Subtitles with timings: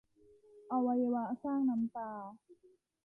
[0.71, 2.11] อวัยวะสร้างน้ำตา